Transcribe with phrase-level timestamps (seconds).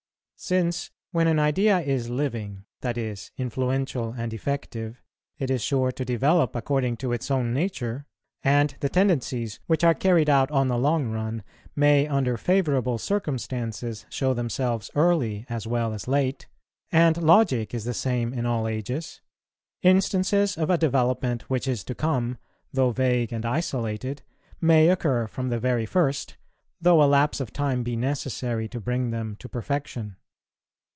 [0.43, 4.99] Since, when an idea is living, that is, influential and effective,
[5.37, 8.07] it is sure to develope according to its own nature,
[8.41, 11.43] and the tendencies, which are carried out on the long run,
[11.75, 16.47] may under favourable circumstances show themselves early as well as late,
[16.91, 19.21] and logic is the same in all ages,
[19.83, 22.39] instances of a development which is to come,
[22.73, 24.23] though vague and isolated,
[24.59, 26.35] may occur from the very first,
[26.81, 30.15] though a lapse of time be necessary to bring them to perfection.